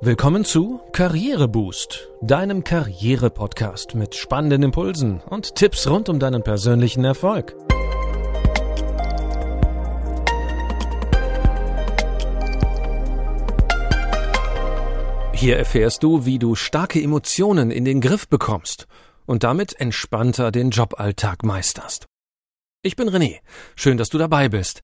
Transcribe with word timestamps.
Willkommen 0.00 0.44
zu 0.44 0.80
Karriereboost, 0.92 2.08
deinem 2.22 2.62
Karriere-Podcast 2.62 3.96
mit 3.96 4.14
spannenden 4.14 4.62
Impulsen 4.62 5.20
und 5.28 5.56
Tipps 5.56 5.88
rund 5.88 6.08
um 6.08 6.20
deinen 6.20 6.44
persönlichen 6.44 7.04
Erfolg. 7.04 7.56
Hier 15.34 15.56
erfährst 15.56 16.04
du, 16.04 16.24
wie 16.24 16.38
du 16.38 16.54
starke 16.54 17.02
Emotionen 17.02 17.72
in 17.72 17.84
den 17.84 18.00
Griff 18.00 18.28
bekommst 18.28 18.86
und 19.26 19.42
damit 19.42 19.80
entspannter 19.80 20.52
den 20.52 20.70
Joballtag 20.70 21.42
meisterst. 21.42 22.06
Ich 22.82 22.94
bin 22.94 23.10
René, 23.10 23.40
schön, 23.74 23.96
dass 23.96 24.10
du 24.10 24.18
dabei 24.18 24.48
bist. 24.48 24.82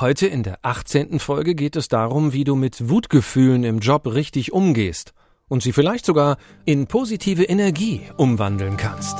Heute 0.00 0.26
in 0.26 0.42
der 0.42 0.58
18. 0.62 1.20
Folge 1.20 1.54
geht 1.54 1.76
es 1.76 1.86
darum, 1.86 2.32
wie 2.32 2.44
du 2.44 2.56
mit 2.56 2.88
Wutgefühlen 2.88 3.62
im 3.62 3.78
Job 3.78 4.06
richtig 4.06 4.52
umgehst 4.52 5.12
und 5.48 5.62
sie 5.62 5.72
vielleicht 5.72 6.06
sogar 6.06 6.38
in 6.64 6.86
positive 6.86 7.44
Energie 7.44 8.00
umwandeln 8.16 8.78
kannst. 8.78 9.16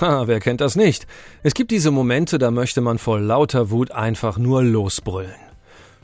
Ha, 0.00 0.28
wer 0.28 0.38
kennt 0.38 0.60
das 0.60 0.76
nicht? 0.76 1.06
Es 1.42 1.52
gibt 1.52 1.72
diese 1.72 1.90
Momente, 1.90 2.38
da 2.38 2.52
möchte 2.52 2.80
man 2.80 2.98
vor 2.98 3.18
lauter 3.18 3.70
Wut 3.70 3.90
einfach 3.90 4.38
nur 4.38 4.62
losbrüllen. 4.62 5.34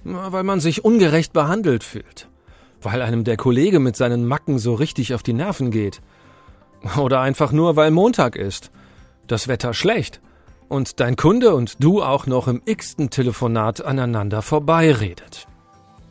Weil 0.03 0.42
man 0.42 0.59
sich 0.59 0.84
ungerecht 0.84 1.33
behandelt 1.33 1.84
fühlt. 1.84 2.28
Weil 2.83 3.00
einem 3.00 3.23
der 3.23 3.37
Kollege 3.37 3.78
mit 3.78 3.97
seinen 3.97 4.27
Macken 4.27 4.59
so 4.59 4.75
richtig 4.75 5.14
auf 5.14 5.23
die 5.23 5.33
Nerven 5.33 5.70
geht. 5.70 6.00
Oder 6.98 7.20
einfach 7.20 7.53
nur, 7.53 7.77
weil 7.77 7.92
Montag 7.92 8.34
ist. 8.34 8.70
Das 9.28 9.47
Wetter 9.47 9.73
schlecht 9.73 10.20
und 10.68 11.00
dein 11.00 11.16
Kunde 11.16 11.54
und 11.54 11.82
du 11.82 12.02
auch 12.02 12.27
noch 12.27 12.48
im 12.48 12.62
x-ten 12.64 13.10
Telefonat 13.10 13.84
aneinander 13.84 14.42
vorbeiredet. 14.42 15.46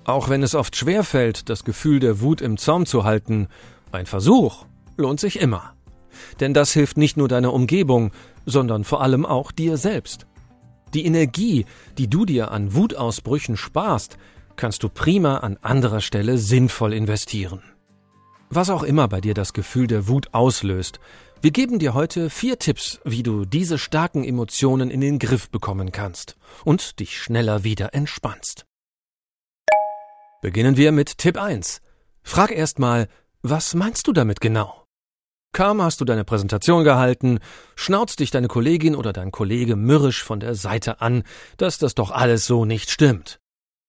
Auch 0.04 0.30
wenn 0.30 0.44
es 0.44 0.56
oft 0.56 0.76
schwer 0.76 1.04
fällt, 1.04 1.50
das 1.50 1.64
Gefühl 1.64 2.00
der 2.00 2.22
Wut 2.22 2.42
im 2.42 2.58
Zaum 2.58 2.86
zu 2.86 3.04
halten, 3.04 3.48
ein 3.92 4.06
Versuch 4.06 4.66
lohnt 4.96 5.20
sich 5.20 5.40
immer. 5.40 5.74
Denn 6.40 6.54
das 6.54 6.72
hilft 6.72 6.98
nicht 6.98 7.18
nur 7.18 7.28
deiner 7.28 7.54
Umgebung, 7.54 8.12
sondern 8.46 8.84
vor 8.84 9.02
allem 9.02 9.26
auch 9.26 9.52
dir 9.52 9.78
selbst. 9.78 10.26
Die 10.94 11.06
Energie, 11.06 11.66
die 11.98 12.10
du 12.10 12.26
dir 12.26 12.52
an 12.52 12.74
Wutausbrüchen 12.74 13.58
sparst, 13.58 14.18
kannst 14.56 14.82
du 14.84 14.90
prima 14.90 15.38
an 15.38 15.58
anderer 15.62 16.02
Stelle 16.02 16.38
sinnvoll 16.38 16.94
investieren. 16.94 17.62
Was 18.50 18.70
auch 18.70 18.84
immer 18.84 19.08
bei 19.10 19.20
dir 19.20 19.34
das 19.34 19.52
Gefühl 19.52 19.88
der 19.88 20.08
Wut 20.08 20.34
auslöst, 20.34 21.00
wir 21.42 21.52
geben 21.52 21.80
dir 21.80 21.94
heute 21.94 22.30
vier 22.30 22.58
Tipps, 22.58 23.00
wie 23.04 23.24
du 23.24 23.46
diese 23.46 23.78
starken 23.78 24.24
Emotionen 24.24 24.90
in 24.90 25.02
den 25.02 25.20
Griff 25.20 25.50
bekommen 25.50 25.92
kannst 25.92 26.36
und 26.64 27.00
dich 27.00 27.18
schneller 27.18 27.64
wieder 27.64 27.94
entspannst. 27.94 28.66
Beginnen 30.42 30.78
wir 30.78 30.92
mit 30.92 31.18
Tipp 31.18 31.38
1. 31.38 31.82
Frag 32.24 32.52
erstmal, 32.52 33.08
was 33.42 33.74
meinst 33.76 34.08
du 34.08 34.14
damit 34.14 34.42
genau? 34.42 34.86
Kaum 35.54 35.82
hast 35.82 36.02
du 36.02 36.06
deine 36.06 36.24
Präsentation 36.24 36.84
gehalten, 36.84 37.40
schnauzt 37.76 38.20
dich 38.20 38.32
deine 38.32 38.48
Kollegin 38.48 38.96
oder 38.96 39.14
dein 39.14 39.32
Kollege 39.32 39.76
mürrisch 39.76 40.24
von 40.24 40.40
der 40.40 40.56
Seite 40.56 41.02
an, 41.02 41.24
dass 41.58 41.78
das 41.78 41.96
doch 41.96 42.12
alles 42.12 42.46
so 42.46 42.66
nicht 42.66 42.92
stimmt. 42.92 43.40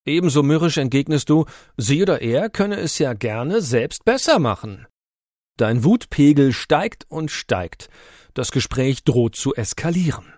Ebenso 0.06 0.42
mürrisch 0.42 0.78
entgegnest 0.78 1.28
du, 1.28 1.44
sie 1.76 2.02
oder 2.02 2.22
er 2.22 2.48
könne 2.48 2.76
es 2.76 2.98
ja 2.98 3.12
gerne 3.12 3.60
selbst 3.60 4.04
besser 4.04 4.38
machen. 4.38 4.86
Dein 5.58 5.82
Wutpegel 5.82 6.52
steigt 6.52 7.04
und 7.08 7.32
steigt. 7.32 7.90
Das 8.32 8.52
Gespräch 8.52 9.02
droht 9.02 9.34
zu 9.34 9.56
eskalieren. 9.56 10.32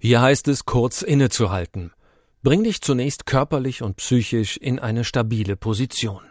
Hier 0.00 0.20
heißt 0.20 0.46
es 0.46 0.64
kurz 0.64 1.02
innezuhalten. 1.02 1.92
Bring 2.44 2.62
dich 2.62 2.80
zunächst 2.80 3.26
körperlich 3.26 3.82
und 3.82 3.96
psychisch 3.96 4.56
in 4.56 4.78
eine 4.78 5.02
stabile 5.02 5.56
Position. 5.56 6.22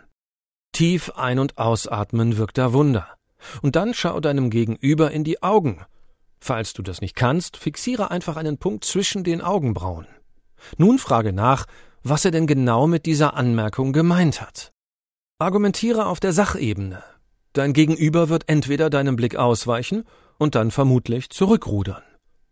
Tief 0.72 1.12
ein- 1.16 1.40
und 1.40 1.58
ausatmen 1.58 2.38
wirkt 2.38 2.58
da 2.58 2.72
Wunder. 2.72 3.18
Und 3.62 3.76
dann 3.76 3.94
schau 3.94 4.22
deinem 4.22 4.50
Gegenüber 4.50 5.12
in 5.12 5.26
die 5.26 5.44
Augen. 5.44 5.86
Falls 6.40 6.72
du 6.72 6.84
das 6.84 7.02
nicht 7.02 7.18
kannst, 7.18 7.58
fixiere 7.58 8.12
einfach 8.12 8.38
einen 8.38 8.58
Punkt 8.58 8.86
zwischen 8.86 9.26
den 9.26 9.42
Augenbrauen. 9.42 10.08
Nun 10.78 11.00
frage 11.00 11.34
nach, 11.34 11.66
was 12.02 12.24
er 12.24 12.32
denn 12.32 12.48
genau 12.48 12.88
mit 12.88 13.06
dieser 13.06 13.34
Anmerkung 13.34 13.92
gemeint 13.92 14.42
hat. 14.42 14.72
Argumentiere 15.38 16.06
auf 16.06 16.22
der 16.22 16.32
Sachebene. 16.32 17.04
Dein 17.56 17.72
Gegenüber 17.72 18.28
wird 18.28 18.50
entweder 18.50 18.90
deinem 18.90 19.16
Blick 19.16 19.38
ausweichen 19.38 20.04
und 20.38 20.56
dann 20.56 20.72
vermutlich 20.72 21.30
zurückrudern. 21.30 22.04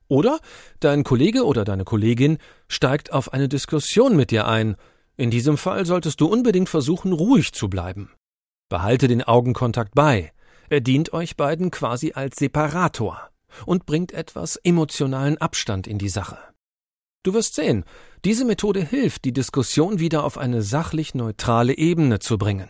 Oder 0.08 0.40
dein 0.80 1.04
Kollege 1.04 1.44
oder 1.44 1.66
deine 1.66 1.84
Kollegin 1.84 2.38
steigt 2.70 3.12
auf 3.12 3.34
eine 3.34 3.50
Diskussion 3.50 4.16
mit 4.16 4.32
dir 4.32 4.48
ein. 4.48 4.78
In 5.18 5.30
diesem 5.30 5.58
Fall 5.58 5.86
solltest 5.86 6.22
du 6.22 6.28
unbedingt 6.28 6.70
versuchen, 6.70 7.12
ruhig 7.12 7.52
zu 7.52 7.70
bleiben. 7.70 8.12
Behalte 8.70 9.10
den 9.10 9.22
Augenkontakt 9.22 9.94
bei. 9.94 10.32
Er 10.70 10.80
dient 10.80 11.12
euch 11.12 11.36
beiden 11.36 11.70
quasi 11.70 12.14
als 12.14 12.38
Separator 12.38 13.30
und 13.66 13.86
bringt 13.86 14.14
etwas 14.14 14.56
emotionalen 14.56 15.38
Abstand 15.38 15.86
in 15.86 15.98
die 15.98 16.08
Sache. 16.08 16.38
Du 17.24 17.34
wirst 17.34 17.56
sehen, 17.56 17.84
diese 18.24 18.46
Methode 18.46 18.82
hilft, 18.82 19.26
die 19.26 19.34
Diskussion 19.34 20.00
wieder 20.00 20.24
auf 20.24 20.38
eine 20.38 20.62
sachlich 20.62 21.14
neutrale 21.14 21.78
Ebene 21.78 22.20
zu 22.20 22.38
bringen. 22.38 22.70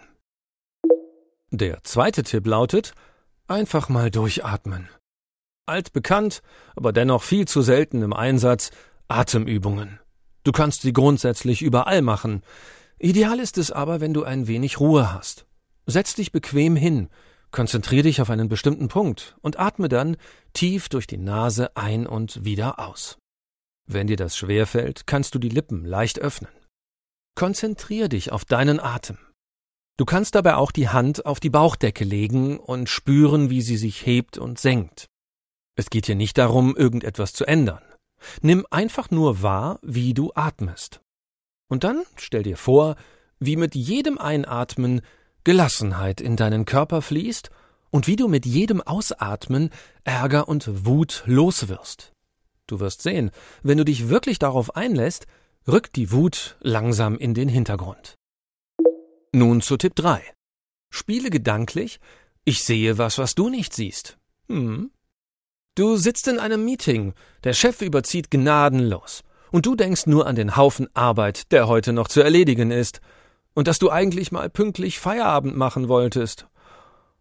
Der 1.56 1.84
zweite 1.84 2.24
Tipp 2.24 2.48
lautet, 2.48 2.96
einfach 3.48 3.88
mal 3.88 4.10
durchatmen. 4.10 4.90
Altbekannt, 5.68 6.42
aber 6.76 6.92
dennoch 6.92 7.22
viel 7.22 7.48
zu 7.48 7.62
selten 7.62 8.02
im 8.02 8.12
Einsatz, 8.12 8.72
Atemübungen. 9.08 10.00
Du 10.44 10.52
kannst 10.52 10.82
sie 10.82 10.94
grundsätzlich 10.94 11.62
überall 11.62 12.02
machen. 12.02 12.42
Ideal 12.98 13.40
ist 13.40 13.60
es 13.60 13.72
aber, 13.72 14.02
wenn 14.02 14.16
du 14.16 14.24
ein 14.24 14.48
wenig 14.48 14.80
Ruhe 14.80 15.14
hast. 15.14 15.46
Setz 15.86 16.16
dich 16.16 16.32
bequem 16.32 16.76
hin, 16.76 17.10
konzentrier 17.52 18.02
dich 18.02 18.20
auf 18.20 18.32
einen 18.32 18.50
bestimmten 18.50 18.88
Punkt 18.88 19.36
und 19.42 19.60
atme 19.60 19.90
dann 19.90 20.18
tief 20.54 20.90
durch 20.90 21.06
die 21.06 21.20
Nase 21.20 21.78
ein 21.78 22.08
und 22.08 22.44
wieder 22.44 22.80
aus. 22.80 23.20
Wenn 23.86 24.08
dir 24.08 24.18
das 24.18 24.36
schwerfällt, 24.36 25.06
kannst 25.06 25.36
du 25.36 25.40
die 25.40 25.50
Lippen 25.50 25.86
leicht 25.86 26.18
öffnen. 26.18 26.52
Konzentrier 27.36 28.10
dich 28.10 28.32
auf 28.32 28.44
deinen 28.44 28.80
Atem. 28.80 29.20
Du 29.96 30.06
kannst 30.06 30.34
dabei 30.34 30.56
auch 30.56 30.72
die 30.72 30.90
Hand 30.90 31.26
auf 31.26 31.40
die 31.40 31.52
Bauchdecke 31.52 32.04
legen 32.04 32.58
und 32.58 32.90
spüren, 32.90 33.52
wie 33.52 33.62
sie 33.62 33.78
sich 33.78 34.06
hebt 34.06 34.40
und 34.40 34.60
senkt. 34.60 35.08
Es 35.76 35.90
geht 35.90 36.08
hier 36.08 36.16
nicht 36.16 36.38
darum, 36.38 36.76
irgendetwas 36.76 37.34
zu 37.34 37.46
ändern. 37.46 37.82
Nimm 38.42 38.66
einfach 38.72 39.12
nur 39.12 39.42
wahr, 39.44 39.80
wie 39.84 40.14
du 40.14 40.32
atmest. 40.34 41.02
Und 41.68 41.84
dann 41.84 42.04
stell 42.16 42.44
dir 42.44 42.58
vor, 42.58 42.96
wie 43.40 43.56
mit 43.56 43.76
jedem 43.76 44.18
Einatmen 44.18 45.02
Gelassenheit 45.44 46.22
in 46.22 46.38
deinen 46.38 46.66
Körper 46.66 47.02
fließt 47.02 47.52
und 47.92 48.08
wie 48.08 48.16
du 48.16 48.28
mit 48.28 48.46
jedem 48.46 48.82
Ausatmen 48.82 49.70
Ärger 50.04 50.48
und 50.48 50.86
Wut 50.86 51.24
loswirst. 51.26 52.14
Du 52.66 52.80
wirst 52.80 53.02
sehen, 53.02 53.30
wenn 53.62 53.78
du 53.78 53.86
dich 53.86 54.10
wirklich 54.10 54.40
darauf 54.40 54.76
einlässt, 54.76 55.28
rückt 55.68 55.96
die 55.98 56.12
Wut 56.12 56.58
langsam 56.62 57.18
in 57.18 57.34
den 57.34 57.50
Hintergrund. 57.50 58.18
Nun 59.36 59.62
zu 59.62 59.78
Tipp 59.78 59.96
3. 59.96 60.22
Spiele 60.92 61.32
gedanklich, 61.32 62.00
ich 62.46 62.64
sehe 62.64 63.00
was, 63.00 63.18
was 63.18 63.34
du 63.34 63.50
nicht 63.50 63.74
siehst. 63.74 64.20
Hm. 64.48 64.92
Du 65.74 65.98
sitzt 65.98 66.28
in 66.28 66.38
einem 66.38 66.64
Meeting, 66.64 67.16
der 67.44 67.54
Chef 67.54 67.82
überzieht 67.82 68.30
gnadenlos, 68.30 69.24
und 69.52 69.66
du 69.66 69.76
denkst 69.76 70.06
nur 70.06 70.28
an 70.28 70.36
den 70.36 70.56
Haufen 70.56 70.88
Arbeit, 70.94 71.52
der 71.52 71.68
heute 71.68 71.94
noch 71.94 72.10
zu 72.10 72.22
erledigen 72.22 72.70
ist, 72.70 73.02
und 73.56 73.68
dass 73.68 73.80
du 73.80 73.90
eigentlich 73.90 74.32
mal 74.32 74.52
pünktlich 74.52 75.00
Feierabend 75.00 75.58
machen 75.58 75.88
wolltest. 75.88 76.46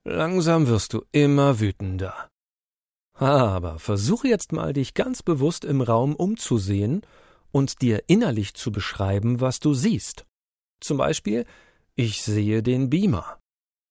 Langsam 0.05 0.67
wirst 0.67 0.93
du 0.93 1.07
immer 1.13 1.61
wütender. 1.61 2.29
Aber 3.15 3.79
versuche 3.79 4.29
jetzt 4.29 4.53
mal, 4.53 4.75
dich 4.75 4.93
ganz 4.93 5.23
bewusst 5.23 5.65
im 5.65 5.81
Raum 5.81 6.15
umzusehen 6.15 7.07
und 7.53 7.81
dir 7.81 8.03
innerlich 8.07 8.53
zu 8.53 8.71
beschreiben, 8.71 9.41
was 9.41 9.61
du 9.61 9.73
siehst. 9.73 10.27
Zum 10.79 10.99
Beispiel, 10.99 11.47
ich 11.95 12.23
sehe 12.23 12.63
den 12.63 12.89
Beamer. 12.89 13.39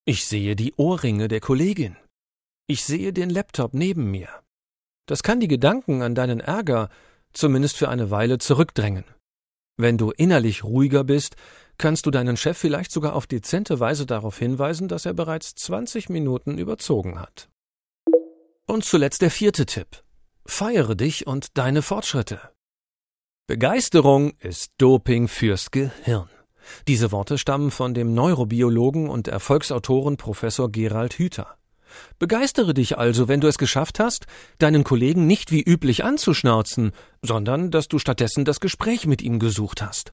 Ich 0.06 0.26
sehe 0.26 0.56
die 0.56 0.74
Ohrringe 0.76 1.28
der 1.28 1.40
Kollegin. 1.40 1.96
Ich 2.68 2.84
sehe 2.84 3.14
den 3.14 3.30
Laptop 3.30 3.74
neben 3.74 4.10
mir. 4.10 4.30
Das 5.08 5.24
kann 5.24 5.40
die 5.40 5.48
Gedanken 5.48 6.02
an 6.02 6.16
deinen 6.16 6.40
Ärger 6.40 6.90
zumindest 7.34 7.78
für 7.78 7.90
eine 7.90 8.10
Weile 8.10 8.40
zurückdrängen. 8.40 9.04
Wenn 9.78 9.98
du 9.98 10.12
innerlich 10.12 10.64
ruhiger 10.64 11.04
bist, 11.04 11.36
kannst 11.78 12.06
du 12.06 12.12
deinen 12.12 12.38
Chef 12.38 12.58
vielleicht 12.58 12.92
sogar 12.92 13.16
auf 13.16 13.28
dezente 13.28 13.80
Weise 13.80 14.06
darauf 14.06 14.38
hinweisen, 14.38 14.88
dass 14.88 15.06
er 15.06 15.14
bereits 15.14 15.56
20 15.56 16.10
Minuten 16.10 16.58
überzogen 16.58 17.20
hat. 17.20 17.50
Und 18.68 18.84
zuletzt 18.84 19.22
der 19.22 19.32
vierte 19.32 19.66
Tipp. 19.66 20.04
Feiere 20.46 20.96
dich 20.96 21.28
und 21.28 21.58
deine 21.58 21.82
Fortschritte. 21.82 22.40
Begeisterung 23.48 24.32
ist 24.40 24.72
Doping 24.78 25.28
fürs 25.28 25.72
Gehirn. 25.72 26.30
Diese 26.88 27.12
Worte 27.12 27.38
stammen 27.38 27.72
von 27.72 27.94
dem 27.94 28.14
Neurobiologen 28.14 29.10
und 29.10 29.28
Erfolgsautoren 29.28 30.18
Professor 30.18 30.72
Gerald 30.72 31.14
Hüther. 31.14 31.58
Begeistere 32.20 32.74
dich 32.74 32.98
also, 32.98 33.28
wenn 33.28 33.42
du 33.42 33.48
es 33.48 33.58
geschafft 33.58 34.00
hast, 34.00 34.26
deinen 34.60 34.84
Kollegen 34.84 35.28
nicht 35.28 35.52
wie 35.52 35.62
üblich 35.62 36.04
anzuschnauzen, 36.04 36.92
sondern 37.22 37.72
dass 37.72 37.88
du 37.88 38.00
stattdessen 38.00 38.46
das 38.46 38.60
Gespräch 38.60 39.08
mit 39.08 39.22
ihm 39.22 39.40
gesucht 39.40 39.82
hast. 39.82 40.12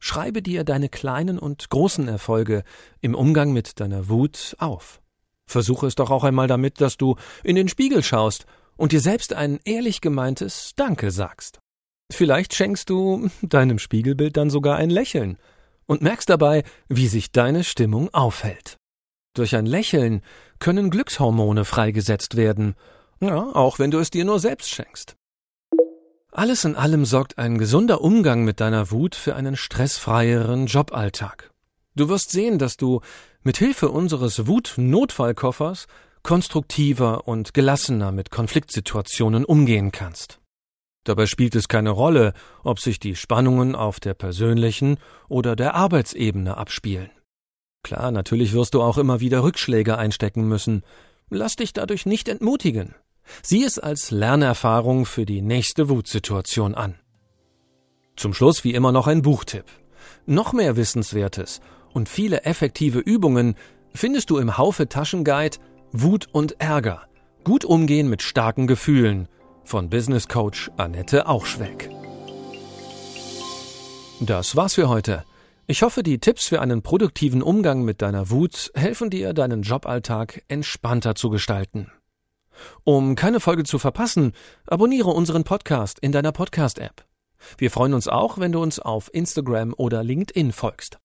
Schreibe 0.00 0.42
dir 0.42 0.64
deine 0.64 0.88
kleinen 0.88 1.38
und 1.38 1.70
großen 1.70 2.08
Erfolge 2.08 2.64
im 3.00 3.14
Umgang 3.14 3.52
mit 3.52 3.78
deiner 3.78 4.08
Wut 4.08 4.56
auf. 4.58 5.00
Versuche 5.46 5.86
es 5.86 5.94
doch 5.94 6.10
auch 6.10 6.24
einmal 6.24 6.48
damit, 6.48 6.80
dass 6.80 6.96
du 6.96 7.16
in 7.44 7.54
den 7.54 7.68
Spiegel 7.68 8.02
schaust 8.02 8.46
und 8.76 8.92
dir 8.92 9.00
selbst 9.00 9.32
ein 9.32 9.60
ehrlich 9.64 10.00
gemeintes 10.00 10.72
Danke 10.74 11.10
sagst. 11.10 11.60
Vielleicht 12.10 12.54
schenkst 12.54 12.90
du 12.90 13.30
deinem 13.42 13.78
Spiegelbild 13.78 14.36
dann 14.36 14.50
sogar 14.50 14.76
ein 14.76 14.90
Lächeln 14.90 15.38
und 15.86 16.02
merkst 16.02 16.28
dabei, 16.28 16.64
wie 16.88 17.08
sich 17.08 17.32
deine 17.32 17.64
Stimmung 17.64 18.12
aufhält. 18.12 18.76
Durch 19.34 19.56
ein 19.56 19.66
Lächeln 19.66 20.22
können 20.58 20.90
Glückshormone 20.90 21.64
freigesetzt 21.64 22.36
werden, 22.36 22.74
ja, 23.20 23.36
auch 23.54 23.78
wenn 23.78 23.90
du 23.90 23.98
es 23.98 24.10
dir 24.10 24.24
nur 24.24 24.40
selbst 24.40 24.70
schenkst. 24.70 25.16
Alles 26.30 26.64
in 26.64 26.76
allem 26.76 27.04
sorgt 27.04 27.38
ein 27.38 27.58
gesunder 27.58 28.00
Umgang 28.00 28.44
mit 28.44 28.60
deiner 28.60 28.90
Wut 28.90 29.14
für 29.14 29.36
einen 29.36 29.56
stressfreieren 29.56 30.66
Joballtag. 30.66 31.50
Du 31.94 32.08
wirst 32.08 32.30
sehen, 32.30 32.58
dass 32.58 32.76
du 32.76 33.00
mit 33.42 33.58
Hilfe 33.58 33.90
unseres 33.90 34.46
Wut-Notfallkoffers 34.46 35.86
konstruktiver 36.22 37.28
und 37.28 37.52
gelassener 37.52 38.12
mit 38.12 38.30
Konfliktsituationen 38.30 39.44
umgehen 39.44 39.92
kannst. 39.92 40.38
Dabei 41.04 41.26
spielt 41.26 41.56
es 41.56 41.68
keine 41.68 41.90
Rolle, 41.90 42.32
ob 42.62 42.78
sich 42.78 43.00
die 43.00 43.16
Spannungen 43.16 43.74
auf 43.74 43.98
der 43.98 44.14
persönlichen 44.14 44.98
oder 45.28 45.56
der 45.56 45.74
Arbeitsebene 45.74 46.56
abspielen. 46.56 47.10
Klar, 47.82 48.12
natürlich 48.12 48.52
wirst 48.52 48.74
du 48.74 48.82
auch 48.82 48.98
immer 48.98 49.20
wieder 49.20 49.42
Rückschläge 49.42 49.98
einstecken 49.98 50.46
müssen. 50.46 50.82
Lass 51.30 51.56
dich 51.56 51.72
dadurch 51.72 52.06
nicht 52.06 52.28
entmutigen. 52.28 52.94
Sieh 53.42 53.64
es 53.64 53.78
als 53.78 54.10
Lernerfahrung 54.10 55.06
für 55.06 55.26
die 55.26 55.42
nächste 55.42 55.88
Wutsituation 55.88 56.74
an. 56.74 56.94
Zum 58.14 58.34
Schluss 58.34 58.62
wie 58.62 58.74
immer 58.74 58.92
noch 58.92 59.08
ein 59.08 59.22
Buchtipp. 59.22 59.64
Noch 60.26 60.52
mehr 60.52 60.76
Wissenswertes 60.76 61.60
und 61.92 62.08
viele 62.08 62.44
effektive 62.44 63.00
Übungen 63.00 63.56
findest 63.94 64.30
du 64.30 64.38
im 64.38 64.56
Haufe 64.56 64.88
Taschenguide 64.88 65.58
Wut 65.92 66.28
und 66.32 66.60
Ärger. 66.60 67.02
Gut 67.44 67.64
umgehen 67.64 68.08
mit 68.08 68.22
starken 68.22 68.66
Gefühlen 68.66 69.28
von 69.64 69.88
Business 69.90 70.28
Coach 70.28 70.70
Annette 70.76 71.26
Auchschweck. 71.26 71.90
Das 74.20 74.54
war's 74.56 74.74
für 74.74 74.88
heute. 74.88 75.24
Ich 75.66 75.82
hoffe, 75.82 76.02
die 76.02 76.18
Tipps 76.18 76.46
für 76.46 76.60
einen 76.60 76.82
produktiven 76.82 77.42
Umgang 77.42 77.82
mit 77.82 78.02
deiner 78.02 78.30
Wut 78.30 78.70
helfen 78.74 79.10
dir, 79.10 79.32
deinen 79.32 79.62
Joballtag 79.62 80.42
entspannter 80.48 81.14
zu 81.14 81.30
gestalten. 81.30 81.90
Um 82.84 83.14
keine 83.14 83.40
Folge 83.40 83.64
zu 83.64 83.78
verpassen, 83.78 84.32
abonniere 84.66 85.10
unseren 85.10 85.44
Podcast 85.44 85.98
in 86.00 86.12
deiner 86.12 86.32
Podcast-App. 86.32 87.04
Wir 87.58 87.70
freuen 87.70 87.94
uns 87.94 88.08
auch, 88.08 88.38
wenn 88.38 88.52
du 88.52 88.62
uns 88.62 88.78
auf 88.78 89.12
Instagram 89.12 89.74
oder 89.76 90.04
LinkedIn 90.04 90.52
folgst. 90.52 90.98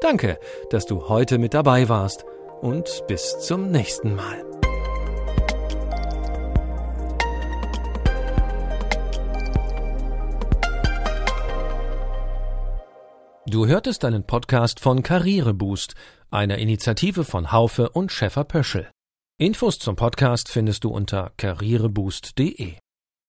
Danke, 0.00 0.38
dass 0.70 0.86
du 0.86 1.08
heute 1.08 1.38
mit 1.38 1.54
dabei 1.54 1.88
warst 1.88 2.24
und 2.60 3.04
bis 3.08 3.38
zum 3.40 3.70
nächsten 3.70 4.14
Mal. 4.14 4.55
Du 13.48 13.68
hörtest 13.68 14.04
einen 14.04 14.24
Podcast 14.24 14.80
von 14.80 15.04
Karriereboost, 15.04 15.94
einer 16.32 16.58
Initiative 16.58 17.22
von 17.22 17.52
Haufe 17.52 17.90
und 17.90 18.10
Schäfer 18.10 18.42
Pöschel. 18.42 18.90
Infos 19.38 19.78
zum 19.78 19.94
Podcast 19.94 20.48
findest 20.48 20.82
du 20.82 20.88
unter 20.90 21.30
karriereboost.de. 21.36 22.74